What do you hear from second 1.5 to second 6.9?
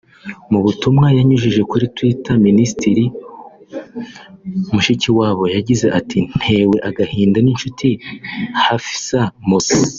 kuri twitter Minisitiri Mushikiwabo yagize ati “Ntewe